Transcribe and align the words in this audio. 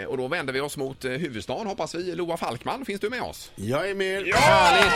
Eh, 0.00 0.04
Och 0.06 0.16
då 0.16 0.28
vänder 0.28 0.52
vi 0.52 0.60
oss 0.60 0.76
mot 0.76 1.04
eh, 1.04 1.10
huvudstaden 1.12 1.66
hoppas 1.66 1.94
vi. 1.94 2.14
Loa 2.14 2.36
Falkman, 2.36 2.84
finns 2.84 3.00
du 3.00 3.10
med 3.10 3.22
oss? 3.22 3.52
Jag 3.54 3.90
är 3.90 3.94
med. 3.94 4.26
Härligt! 4.34 4.92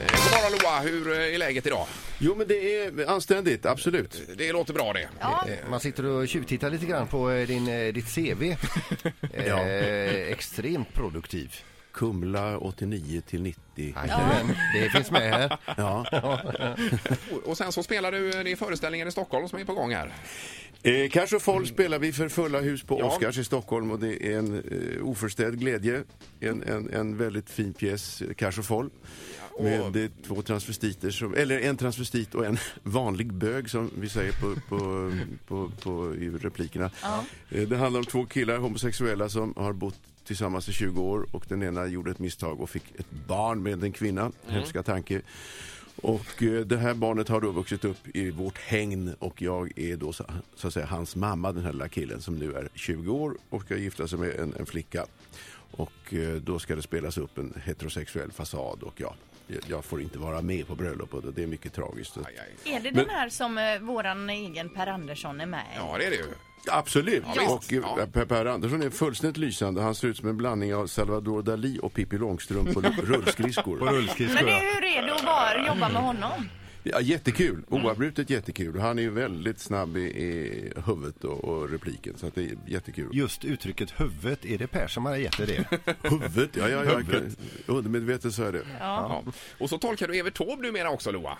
Eh, 0.00 0.22
God 0.22 0.32
morgon 0.32 0.58
Loa, 0.62 0.80
hur 0.80 1.10
är 1.18 1.38
läget 1.38 1.66
idag? 1.66 1.86
Jo, 2.18 2.34
men 2.36 2.48
det 2.48 2.54
är 2.84 3.06
anständigt, 3.10 3.66
absolut. 3.66 4.22
Det 4.36 4.52
låter 4.52 4.72
bra 4.74 4.92
det. 4.92 5.02
Eh, 5.02 5.68
Man 5.70 5.80
sitter 5.80 6.04
och 6.06 6.28
tjuvtittar 6.28 6.70
lite 6.70 6.86
grann 6.86 7.06
på 7.06 7.28
din, 7.46 7.92
ditt 7.94 8.14
CV. 8.14 8.42
Eh, 9.34 10.30
extremt 10.32 10.94
produktiv. 10.94 11.54
Kumla 11.92 12.58
89 12.58 13.20
till 13.26 13.42
90. 13.42 13.60
Jajamän, 13.76 14.54
det 14.74 14.90
finns 14.90 15.10
med 15.10 15.22
här. 15.34 15.58
Ja. 15.76 16.06
Och- 17.32 17.48
Och 17.50 17.56
sen 17.56 17.72
så 17.72 17.82
spelar 17.82 18.12
du, 18.12 18.30
eh, 18.38 18.44
det 18.44 18.52
är 18.52 18.56
föreställningen 18.56 19.08
i 19.08 19.10
Stockholm 19.10 19.48
som 19.48 19.58
är 19.58 19.64
på 19.64 19.74
gång 19.74 19.94
här. 19.94 20.12
Eh, 20.82 21.08
Cash 21.10 21.34
och 21.36 21.42
Foll 21.42 21.66
spelar 21.66 21.98
vi 21.98 22.12
för 22.12 22.28
fulla 22.28 22.60
hus 22.60 22.82
på 22.82 22.98
Ja. 23.00 23.04
Oscars 23.06 23.38
i 23.38 23.44
Stockholm 23.44 23.90
och 23.90 23.98
det 23.98 24.26
är 24.32 24.38
en 24.38 24.54
eh, 24.98 25.08
oförställd 25.08 25.60
glädje. 25.60 26.02
En, 26.40 26.62
en, 26.62 26.90
en 26.90 27.16
väldigt 27.16 27.50
fin 27.50 27.72
pjäs, 27.72 28.22
Cash 28.36 28.58
och 28.58 28.64
Foll. 28.64 28.90
och- 29.52 29.64
Med 29.64 30.10
två 30.26 30.42
transvestiter, 30.42 31.10
som, 31.10 31.34
eller 31.34 31.60
en 31.60 31.76
transvestit 31.76 32.34
och 32.34 32.46
en 32.46 32.58
vanlig 32.82 33.32
bög 33.32 33.70
som 33.70 33.90
vi 33.98 34.08
säger 34.08 34.32
på, 34.32 34.54
på, 34.68 35.12
på, 35.48 35.70
på, 35.82 36.14
i 36.14 36.30
replikerna. 36.30 36.90
Eh, 37.50 37.62
Det 37.68 37.76
handlar 37.76 38.00
om 38.00 38.06
två 38.06 38.26
killar, 38.26 38.58
homosexuella, 38.58 39.28
som 39.28 39.54
har 39.56 39.72
bott 39.72 40.00
tillsammans 40.24 40.68
i 40.68 40.72
20 40.72 41.02
år 41.02 41.26
och 41.32 41.44
den 41.48 41.62
ena 41.62 41.86
gjorde 41.86 42.10
ett 42.10 42.18
misstag 42.18 42.60
och 42.60 42.70
fick 42.70 42.84
ett 43.00 43.10
barn 43.10 43.62
med 43.62 43.84
en 43.84 43.92
kvinna. 43.92 44.32
Hemska 44.48 44.82
tanke. 44.82 45.20
Och 46.02 46.42
eh, 46.42 46.60
det 46.60 46.76
här 46.76 46.94
barnet 46.94 47.28
har 47.28 47.40
då 47.40 47.50
vuxit 47.50 47.84
upp 47.84 48.08
i 48.16 48.30
vårt 48.30 48.58
hägn 48.58 49.14
och 49.18 49.42
jag 49.42 49.78
är 49.78 49.96
då 49.96 50.12
så, 50.12 50.24
så 50.54 50.66
att 50.68 50.74
säga 50.74 50.86
hans 50.86 51.16
mamma, 51.16 51.52
den 51.52 51.64
här 51.64 51.72
lilla 51.72 51.88
killen 51.88 52.20
som 52.20 52.36
nu 52.36 52.54
är 52.54 52.68
20 52.74 53.12
år 53.12 53.34
och 53.50 53.62
ska 53.62 53.76
gifta 53.76 54.08
sig 54.08 54.18
med 54.18 54.30
en, 54.40 54.54
en 54.58 54.66
flicka. 54.66 55.06
Och 55.70 56.14
eh, 56.14 56.34
då 56.34 56.58
ska 56.58 56.76
det 56.76 56.82
spelas 56.82 57.18
upp 57.18 57.38
en 57.38 57.60
heterosexuell 57.64 58.32
fasad 58.32 58.82
och 58.82 58.94
ja, 59.00 59.14
jag- 59.66 59.84
får 59.84 60.00
inte 60.02 60.18
vara 60.18 60.42
med 60.42 60.66
på 60.66 60.74
bröllopet 60.74 61.24
och 61.24 61.32
det 61.32 61.42
är 61.42 61.46
mycket 61.46 61.72
tragiskt. 61.72 62.16
Aj, 62.16 62.24
aj. 62.64 62.74
Är 62.74 62.80
det 62.80 62.90
den 62.90 63.10
här 63.10 63.28
som 63.28 63.58
eh, 63.58 63.78
våran 63.80 64.30
egen 64.30 64.68
Per 64.68 64.86
Andersson 64.86 65.40
är 65.40 65.46
med 65.46 65.64
i? 65.74 65.76
Ja, 65.76 65.96
det 65.98 66.04
är 66.06 66.10
det 66.10 66.16
ju. 66.16 66.24
Absolut! 66.68 67.24
Ja, 67.36 67.50
och 67.54 67.72
eh, 67.72 67.78
Ja. 67.96 68.06
Per, 68.12 68.24
per 68.24 68.46
Andersson 68.46 68.82
är 68.82 68.90
fullständigt 68.90 69.36
lysande. 69.36 69.82
Han 69.82 69.94
ser 69.94 70.08
ut 70.08 70.16
som 70.16 70.28
en 70.28 70.36
blandning 70.36 70.74
av 70.74 70.86
Salvador 70.86 71.42
Dalí 71.42 71.78
och 71.78 71.94
Pippi 71.94 72.18
Långstrump 72.18 72.74
på 72.74 72.80
rullskridskor. 73.02 73.78
Men 73.78 73.94
det, 74.46 74.52
hur 74.52 74.84
är 74.84 75.02
det 75.06 75.14
att 75.14 75.24
bara 75.24 75.66
jobba 75.66 75.88
med 75.88 76.02
honom? 76.02 76.48
Ja, 76.82 77.00
jättekul, 77.00 77.62
oavbrutet 77.68 78.30
jättekul. 78.30 78.78
Han 78.80 78.98
är 78.98 79.02
ju 79.02 79.10
väldigt 79.10 79.60
snabb 79.60 79.96
i, 79.96 80.00
i 80.00 80.72
huvudet 80.86 81.24
och, 81.24 81.44
och 81.44 81.70
repliken 81.70 82.14
så 82.18 82.26
att 82.26 82.34
det 82.34 82.42
är 82.42 82.56
jättekul. 82.66 83.08
Just 83.12 83.44
uttrycket 83.44 84.00
huvudet, 84.00 84.44
är 84.44 84.58
det 84.58 84.66
Per 84.66 84.86
som 84.88 85.04
har 85.04 85.16
gett 85.16 85.36
dig 85.36 85.46
det? 85.46 85.94
Huvudet, 86.08 86.50
ja, 86.56 86.68
ja, 86.68 86.84
ja. 86.84 87.00
Undermedvetet 87.66 88.34
så 88.34 88.42
är 88.42 88.52
det. 88.52 88.62
Ja. 88.80 89.22
Och 89.58 89.68
så 89.70 89.78
tolkar 89.78 90.08
du 90.08 90.18
Evert 90.18 90.34
Taube 90.34 90.62
numera 90.62 90.90
också 90.90 91.10
Loa. 91.12 91.38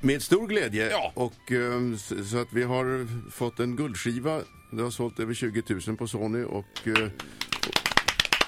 Med 0.00 0.22
stor 0.22 0.46
glädje. 0.46 0.90
Ja. 0.90 1.12
Och, 1.14 1.52
eh, 1.52 1.96
så, 1.98 2.24
så 2.24 2.38
att 2.40 2.52
vi 2.52 2.62
har 2.62 3.06
fått 3.30 3.60
en 3.60 3.76
guldskiva. 3.76 4.40
Det 4.70 4.82
har 4.82 4.90
sålt 4.90 5.20
över 5.20 5.34
20 5.34 5.62
000 5.86 5.96
på 5.96 6.06
Sony 6.08 6.42
och 6.44 6.66
eh, 6.84 7.08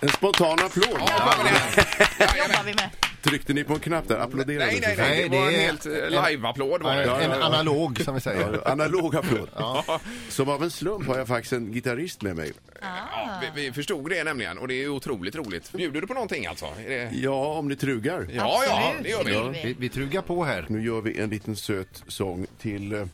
en 0.00 0.08
spontan 0.08 0.58
applåd. 0.64 0.86
Ja, 0.98 1.06
ja, 1.08 1.34
det- 1.44 2.38
jobbar 2.38 2.64
vi 2.64 2.74
med. 2.74 2.90
Tryckte 3.22 3.52
ni 3.52 3.64
på 3.64 3.74
en 3.74 3.80
knapp 3.80 4.08
där? 4.08 4.18
Applåderade 4.18 4.64
Nej, 4.66 4.74
ni 4.74 4.80
nej, 4.80 4.94
nej, 4.98 5.28
det 5.28 5.38
var 5.38 5.48
en 5.48 5.54
helt 5.54 5.86
eh, 5.86 5.92
live-applåd 5.92 6.82
var 6.82 6.96
det. 6.96 7.04
en 7.24 7.32
analog 7.42 8.00
som 8.00 8.14
vi 8.14 8.20
säger. 8.20 8.60
Ja, 8.64 8.72
Analog 8.72 9.16
applåd. 9.16 9.48
Som 10.28 10.48
av 10.48 10.62
en 10.62 10.70
slump 10.70 11.06
har 11.06 11.18
jag 11.18 11.28
faktiskt 11.28 11.52
en 11.52 11.72
gitarrist 11.72 12.22
med 12.22 12.36
mig. 12.36 12.52
Ja, 12.80 13.40
vi, 13.54 13.62
vi 13.62 13.72
förstod 13.72 14.10
det 14.10 14.24
nämligen 14.24 14.58
och 14.58 14.68
det 14.68 14.74
är 14.84 14.88
otroligt 14.88 15.34
roligt. 15.36 15.72
Bjuder 15.72 16.00
du 16.00 16.06
på 16.06 16.14
någonting 16.14 16.46
alltså? 16.46 16.66
Är 16.86 16.88
det... 16.88 17.10
Ja, 17.14 17.44
om 17.58 17.68
ni 17.68 17.76
trugar. 17.76 18.26
Ja, 18.32 18.62
ja, 18.68 18.92
det 19.02 19.08
gör 19.08 19.24
vi. 19.24 19.30
vill 19.32 19.62
Vi, 19.64 19.76
vi 19.78 19.88
truggar 19.88 20.22
på 20.22 20.44
här. 20.44 20.66
Nu 20.68 20.84
gör 20.84 21.00
vi 21.00 21.18
en 21.20 21.30
liten 21.30 21.56
söt 21.56 22.02
sång 22.08 22.46
till, 22.60 22.92
eh, 22.92 23.04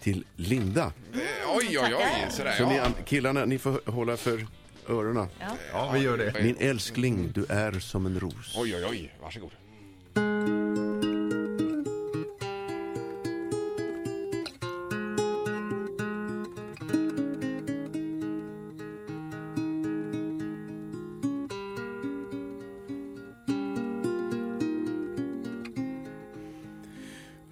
till 0.00 0.24
Linda. 0.36 0.92
Eh, 1.14 1.18
Oj, 1.54 1.78
oj, 1.78 1.94
oj. 1.96 2.26
Sådär, 2.30 2.54
Så 2.58 2.66
ni 2.68 2.76
ja. 2.76 2.82
an- 2.82 2.94
killarna, 3.04 3.44
ni 3.44 3.58
får 3.58 3.90
hålla 3.90 4.16
för 4.16 4.46
öronen. 4.88 5.28
Ja, 5.72 5.90
vi 5.94 5.98
gör 5.98 6.18
det. 6.18 6.34
Min 6.42 6.56
älskling, 6.58 7.30
du 7.34 7.44
är 7.48 7.72
som 7.80 8.06
en 8.06 8.20
ros. 8.20 8.54
Oj, 8.56 8.76
oj, 8.76 8.84
oj. 8.90 9.14
Varsågod. 9.22 9.50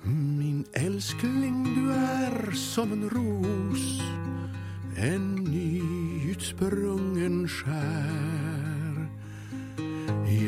Min 0.03 0.65
älskling, 0.73 1.75
du 1.75 1.93
är 1.93 2.53
som 2.53 2.93
en 2.93 3.11
ros 3.11 4.03
En 4.97 5.45
utsprungen 6.37 7.49
skär. 7.49 9.09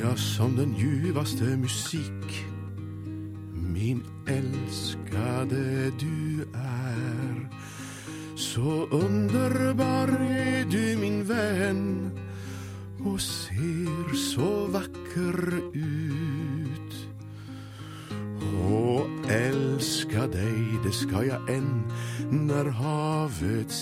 Ja, 0.03 0.17
som 0.17 0.57
den 0.57 0.75
ljuvaste 0.77 1.45
musik 1.45 2.45
Min 3.53 4.03
älskade 4.27 5.91
du 6.01 6.45
är. 6.55 7.49
Så 8.37 8.87
underbar 8.91 10.09
är 10.31 10.65
du 10.71 10.97
min 10.97 11.25
vän 11.25 12.11
och 13.05 13.21
ser 13.21 14.15
så 14.15 14.67
vacker 14.67 15.61
ut. 15.73 17.09
Och 18.71 19.31
älska 19.31 20.27
dig, 20.27 20.65
det 20.85 20.93
ska 20.93 21.25
jag 21.25 21.51
än 21.51 21.83
när 22.31 22.65
havet 22.65 23.73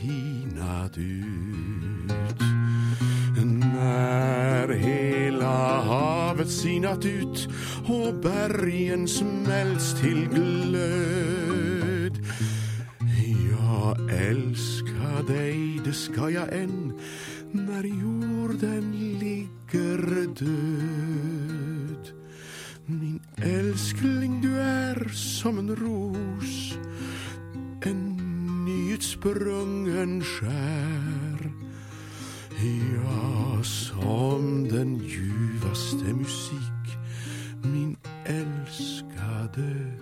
tinat 0.00 0.98
ut. 0.98 2.40
När 3.74 4.68
hela 4.68 5.82
havet 5.82 6.50
sinat 6.50 7.04
ut 7.04 7.48
och 7.86 8.14
bergen 8.14 9.08
smälts 9.08 10.00
till 10.00 10.28
glöd. 10.28 12.26
Jag 13.50 14.10
älskar 14.10 15.22
dig, 15.26 15.80
det 15.84 15.92
ska 15.92 16.30
jag 16.30 16.56
än 16.62 16.92
när 17.50 17.84
jorden 17.84 18.92
ligger 19.18 20.26
död. 20.26 22.08
Min 22.86 23.20
älskling, 23.36 24.40
du 24.40 24.60
är 24.60 25.08
som 25.08 25.58
en 25.58 25.76
ros 25.76 26.65
utsprungen 28.96 30.24
skär. 30.24 31.50
Ja, 32.94 33.62
som 33.62 34.68
den 34.68 34.96
ljuvaste 34.96 36.04
musik 36.04 36.96
Min 37.62 37.96
älskade 38.24 39.92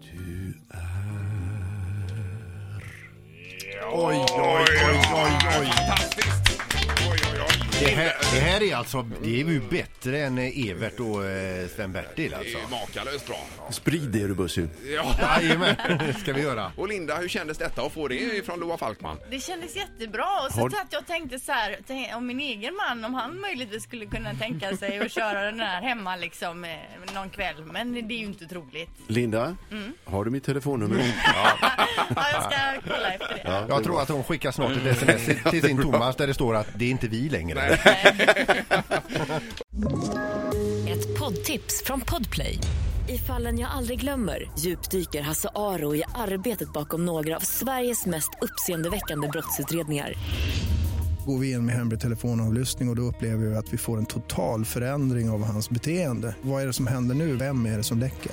du 0.00 0.54
är. 0.70 1.14
Oj, 3.92 4.23
Det 7.84 7.90
här, 7.90 8.12
det 8.34 8.40
här 8.40 8.62
är 8.62 8.76
alltså, 8.76 9.02
det 9.22 9.28
är 9.40 9.44
ju 9.44 9.60
bättre 9.60 10.18
än 10.20 10.38
eh, 10.38 10.68
Evert 10.70 11.00
och 11.00 11.24
eh, 11.24 11.68
Sven-Bertil 11.68 12.30
Det 12.30 12.36
alltså. 12.36 12.58
är 12.58 12.70
makalöst 12.80 13.26
bra. 13.26 13.36
Sprid 13.70 14.02
det, 14.10 14.26
du 14.26 14.34
Bussi. 14.34 14.68
Ja. 14.94 15.16
Jajamän, 15.40 15.76
det 15.98 16.14
ska 16.20 16.32
vi 16.32 16.42
göra. 16.42 16.72
Och 16.76 16.88
Linda, 16.88 17.16
hur 17.16 17.28
kändes 17.28 17.58
detta 17.58 17.82
att 17.82 17.92
få 17.92 18.08
det 18.08 18.46
från 18.46 18.60
Loa 18.60 18.78
Falkman? 18.78 19.16
Det 19.30 19.40
kändes 19.40 19.76
jättebra 19.76 20.24
och 20.46 20.52
så 20.54 20.60
Har- 20.60 20.70
satt 20.70 20.86
jag 20.90 21.06
tänkte 21.06 21.38
så 21.38 21.52
här, 21.52 21.76
tänk- 21.86 22.14
om 22.16 22.26
min 22.26 22.40
egen 22.40 22.74
man, 22.76 23.04
om 23.04 23.14
han 23.14 23.40
möjligtvis 23.40 23.82
skulle 23.82 24.06
kunna 24.06 24.34
tänka 24.34 24.76
sig 24.76 24.98
att 24.98 25.12
köra 25.12 25.42
den 25.44 25.60
här 25.60 25.82
hemma 25.82 26.16
liksom 26.16 26.64
eh, 26.64 26.70
någon 27.14 27.30
kväll. 27.30 27.64
Men 27.72 27.92
det 28.08 28.14
är 28.14 28.18
ju 28.18 28.24
inte 28.24 28.46
troligt. 28.46 28.90
Linda, 29.08 29.56
har 30.04 30.24
du 30.24 30.30
mitt 30.30 30.44
telefonnummer? 30.44 31.14
Ja, 31.34 32.26
jag 32.32 32.42
ska 32.42 32.90
kolla 32.94 33.03
det. 33.60 33.66
Jag 33.68 33.84
tror 33.84 34.02
att 34.02 34.08
hon 34.08 34.24
skickar 34.24 34.52
snart 34.52 34.72
ett 34.76 34.86
sms 34.86 35.42
till 35.50 35.62
sin 35.62 35.82
Thomas 35.82 36.16
där 36.16 36.26
det 36.26 36.34
står 36.34 36.54
att 36.54 36.66
det 36.74 36.84
är 36.84 36.90
inte 36.90 37.08
vi 37.08 37.28
längre. 37.28 37.60
Ett 40.88 41.18
poddtips 41.18 41.82
från 41.84 42.00
Podplay. 42.00 42.58
I 43.08 43.18
fallen 43.18 43.58
jag 43.58 43.70
aldrig 43.70 44.00
glömmer 44.00 44.50
djupdyker 44.58 45.22
Hasse 45.22 45.48
Aro 45.54 45.94
i 45.94 46.02
arbetet 46.14 46.72
bakom 46.72 47.06
några 47.06 47.36
av 47.36 47.40
Sveriges 47.40 48.06
mest 48.06 48.30
uppseendeväckande 48.40 49.28
brottsutredningar. 49.28 50.14
Går 51.26 51.38
vi 51.38 51.52
in 51.52 51.66
med 51.66 51.74
hemlig 51.74 52.00
telefonavlyssning 52.00 52.88
och, 52.88 52.92
och 52.92 52.96
då 52.96 53.02
upplever 53.02 53.46
vi 53.46 53.56
att 53.56 53.72
vi 53.72 53.78
får 53.78 53.98
en 53.98 54.06
total 54.06 54.64
förändring 54.64 55.30
av 55.30 55.44
hans 55.44 55.70
beteende. 55.70 56.34
Vad 56.42 56.62
är 56.62 56.66
det 56.66 56.72
som 56.72 56.86
händer 56.86 57.14
nu? 57.14 57.36
Vem 57.36 57.66
är 57.66 57.76
det 57.76 57.82
som 57.82 57.98
läcker? 57.98 58.32